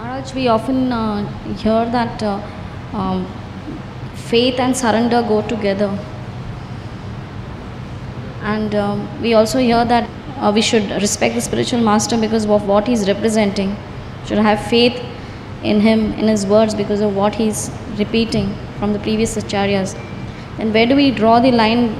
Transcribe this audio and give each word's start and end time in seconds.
Maharaj, 0.00 0.32
we 0.34 0.48
often 0.48 0.90
uh, 0.90 1.26
hear 1.62 1.84
that 1.94 2.22
uh, 2.22 2.40
um, 2.94 3.26
faith 4.14 4.58
and 4.58 4.74
surrender 4.74 5.20
go 5.20 5.42
together. 5.46 5.90
And 8.40 8.74
um, 8.74 9.20
we 9.20 9.34
also 9.34 9.58
hear 9.58 9.84
that 9.84 10.08
uh, 10.38 10.50
we 10.54 10.62
should 10.62 10.90
respect 11.02 11.34
the 11.34 11.42
spiritual 11.42 11.82
master 11.82 12.16
because 12.16 12.46
of 12.46 12.66
what 12.66 12.86
he's 12.86 13.06
representing. 13.08 13.76
Should 14.24 14.38
have 14.38 14.64
faith 14.70 14.98
in 15.62 15.80
him, 15.80 16.14
in 16.14 16.28
his 16.28 16.46
words, 16.46 16.74
because 16.74 17.02
of 17.02 17.14
what 17.14 17.34
he's 17.34 17.70
repeating 17.98 18.54
from 18.78 18.94
the 18.94 18.98
previous 19.00 19.36
acharyas. 19.36 19.92
Then 20.56 20.72
where 20.72 20.86
do 20.86 20.96
we 20.96 21.10
draw 21.10 21.40
the 21.40 21.52
line 21.52 21.94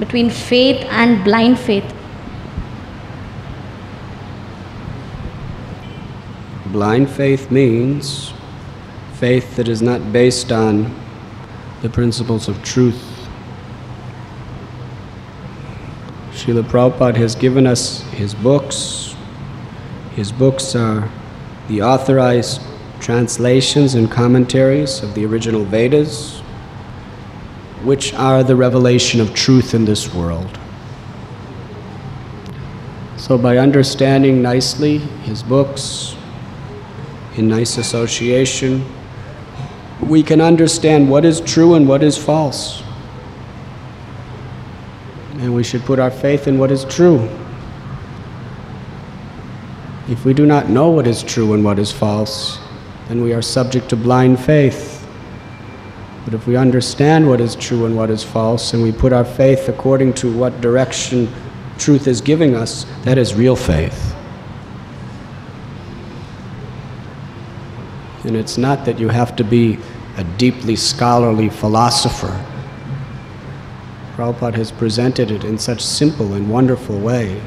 between 0.00 0.28
faith 0.28 0.84
and 0.90 1.22
blind 1.22 1.60
faith? 1.60 1.84
Blind 6.66 7.10
faith 7.10 7.50
means 7.50 8.32
faith 9.14 9.56
that 9.56 9.68
is 9.68 9.82
not 9.82 10.12
based 10.12 10.50
on 10.50 10.94
the 11.82 11.90
principles 11.90 12.48
of 12.48 12.62
truth. 12.62 13.02
Srila 16.32 16.62
Prabhupada 16.62 17.16
has 17.16 17.34
given 17.34 17.66
us 17.66 18.00
his 18.12 18.34
books. 18.34 19.14
His 20.14 20.32
books 20.32 20.74
are 20.74 21.10
the 21.68 21.82
authorized 21.82 22.62
translations 22.98 23.94
and 23.94 24.10
commentaries 24.10 25.02
of 25.02 25.14
the 25.14 25.26
original 25.26 25.64
Vedas, 25.64 26.40
which 27.82 28.14
are 28.14 28.42
the 28.42 28.56
revelation 28.56 29.20
of 29.20 29.34
truth 29.34 29.74
in 29.74 29.84
this 29.84 30.14
world. 30.14 30.58
So, 33.18 33.36
by 33.36 33.58
understanding 33.58 34.40
nicely 34.40 34.98
his 34.98 35.42
books, 35.42 36.16
in 37.36 37.48
nice 37.48 37.78
association, 37.78 38.84
we 40.00 40.22
can 40.22 40.40
understand 40.40 41.08
what 41.08 41.24
is 41.24 41.40
true 41.40 41.74
and 41.74 41.88
what 41.88 42.02
is 42.02 42.16
false. 42.16 42.82
And 45.38 45.54
we 45.54 45.64
should 45.64 45.82
put 45.82 45.98
our 45.98 46.10
faith 46.10 46.46
in 46.46 46.58
what 46.58 46.70
is 46.70 46.84
true. 46.84 47.28
If 50.08 50.24
we 50.24 50.34
do 50.34 50.46
not 50.46 50.68
know 50.68 50.90
what 50.90 51.06
is 51.06 51.22
true 51.22 51.54
and 51.54 51.64
what 51.64 51.78
is 51.78 51.90
false, 51.90 52.58
then 53.08 53.22
we 53.22 53.32
are 53.32 53.42
subject 53.42 53.88
to 53.90 53.96
blind 53.96 54.38
faith. 54.38 55.06
But 56.24 56.34
if 56.34 56.46
we 56.46 56.56
understand 56.56 57.26
what 57.28 57.40
is 57.40 57.54
true 57.56 57.86
and 57.86 57.96
what 57.96 58.10
is 58.10 58.22
false, 58.22 58.72
and 58.72 58.82
we 58.82 58.92
put 58.92 59.12
our 59.12 59.24
faith 59.24 59.68
according 59.68 60.14
to 60.14 60.32
what 60.32 60.60
direction 60.60 61.28
truth 61.78 62.06
is 62.06 62.20
giving 62.20 62.54
us, 62.54 62.86
that 63.02 63.18
is 63.18 63.34
real 63.34 63.56
faith. 63.56 64.14
And 68.24 68.36
it's 68.36 68.56
not 68.56 68.84
that 68.86 68.98
you 68.98 69.08
have 69.08 69.36
to 69.36 69.44
be 69.44 69.78
a 70.16 70.24
deeply 70.24 70.76
scholarly 70.76 71.50
philosopher. 71.50 72.44
Prabhupada 74.16 74.54
has 74.54 74.70
presented 74.70 75.30
it 75.30 75.44
in 75.44 75.58
such 75.58 75.84
simple 75.84 76.34
and 76.34 76.48
wonderful 76.48 76.98
way. 76.98 77.40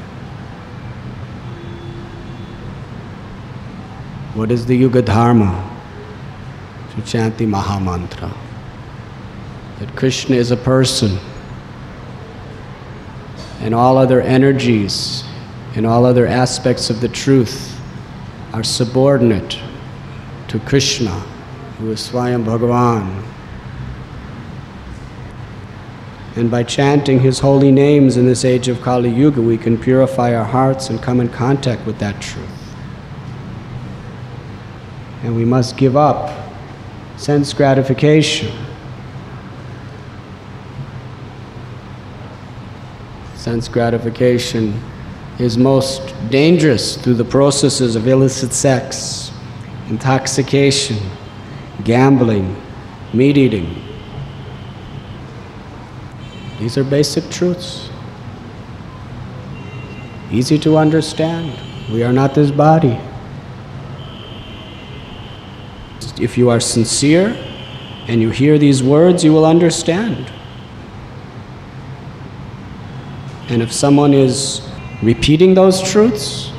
What 4.34 4.52
is 4.52 4.66
the 4.66 4.76
Yuga 4.76 5.02
Dharma? 5.02 5.64
To 6.94 7.02
chant 7.02 7.38
the 7.38 7.46
Mahamantra. 7.46 8.36
That 9.78 9.96
Krishna 9.96 10.36
is 10.36 10.50
a 10.50 10.56
person, 10.56 11.18
and 13.60 13.74
all 13.74 13.96
other 13.96 14.20
energies 14.20 15.24
and 15.74 15.86
all 15.86 16.04
other 16.04 16.26
aspects 16.26 16.90
of 16.90 17.00
the 17.00 17.08
truth 17.08 17.80
are 18.52 18.64
subordinate 18.64 19.58
to 20.48 20.58
Krishna, 20.60 21.10
who 21.78 21.90
is 21.90 22.00
Swayam 22.00 22.44
Bhagavan. 22.44 23.24
And 26.36 26.50
by 26.50 26.62
chanting 26.62 27.20
his 27.20 27.40
holy 27.40 27.70
names 27.70 28.16
in 28.16 28.24
this 28.24 28.44
age 28.44 28.68
of 28.68 28.80
Kali 28.80 29.10
Yuga, 29.10 29.42
we 29.42 29.58
can 29.58 29.76
purify 29.76 30.34
our 30.34 30.44
hearts 30.44 30.88
and 30.88 31.02
come 31.02 31.20
in 31.20 31.28
contact 31.28 31.84
with 31.86 31.98
that 31.98 32.20
truth. 32.22 32.48
And 35.22 35.36
we 35.36 35.44
must 35.44 35.76
give 35.76 35.96
up 35.96 36.32
sense 37.16 37.52
gratification. 37.52 38.56
Sense 43.34 43.68
gratification 43.68 44.80
is 45.38 45.58
most 45.58 46.14
dangerous 46.30 46.96
through 46.96 47.14
the 47.14 47.24
processes 47.24 47.96
of 47.96 48.06
illicit 48.06 48.52
sex 48.52 49.32
intoxication, 49.88 50.98
gambling, 51.84 52.56
meat 53.12 53.36
eating. 53.36 53.82
These 56.58 56.76
are 56.76 56.84
basic 56.84 57.30
truths. 57.30 57.88
Easy 60.30 60.58
to 60.58 60.76
understand. 60.76 61.58
We 61.90 62.02
are 62.02 62.12
not 62.12 62.34
this 62.34 62.50
body. 62.50 63.00
If 66.20 66.36
you 66.36 66.50
are 66.50 66.60
sincere 66.60 67.36
and 68.08 68.20
you 68.20 68.30
hear 68.30 68.58
these 68.58 68.82
words, 68.82 69.24
you 69.24 69.32
will 69.32 69.46
understand. 69.46 70.30
And 73.48 73.62
if 73.62 73.72
someone 73.72 74.12
is 74.12 74.60
repeating 75.02 75.54
those 75.54 75.80
truths, 75.80 76.52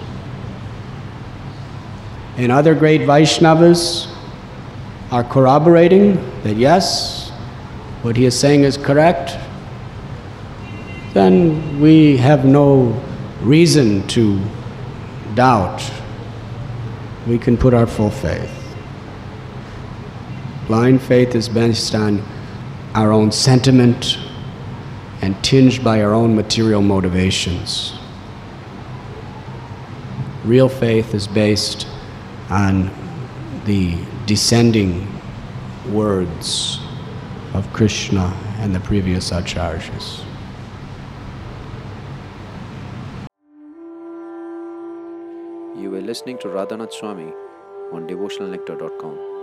and 2.40 2.54
other 2.54 2.74
great 2.74 3.02
Vaishnavas 3.02 4.08
are 5.12 5.26
corroborating 5.26 6.16
that 6.44 6.56
yes, 6.56 7.32
what 8.02 8.16
he 8.16 8.24
is 8.24 8.40
saying 8.40 8.64
is 8.64 8.78
correct, 8.78 9.38
then 11.14 11.82
we 11.82 12.16
have 12.16 12.46
no 12.46 12.98
reason 13.42 14.08
to 14.08 14.40
doubt. 15.36 15.84
We 17.28 17.38
can 17.38 17.58
put 17.58 17.74
our 17.74 17.86
full 17.86 18.10
faith. 18.10 18.56
Blind 20.68 21.02
faith 21.02 21.36
is 21.36 21.50
based 21.50 21.94
on 21.94 22.24
our 22.96 23.12
own 23.12 23.34
sentiment 23.34 24.18
and 25.22 25.36
tinged 25.44 25.84
by 25.84 26.02
our 26.02 26.14
own 26.14 26.38
material 26.38 26.82
motivations. 26.82 28.00
Real 30.46 30.70
faith 30.70 31.14
is 31.14 31.28
based 31.28 31.86
on 32.50 32.90
the 33.66 33.98
descending 34.26 35.08
words 35.92 36.80
of 37.54 37.72
Krishna 37.74 38.34
and 38.60 38.74
the 38.74 38.80
previous 38.80 39.32
acharyas. 39.32 40.24
You 45.80 45.92
were 45.92 46.02
listening 46.02 46.38
to 46.40 46.48
Radhanath 46.48 46.94
Swami 46.94 47.32
on 47.94 48.08
devotionalnectar.com. 48.08 49.39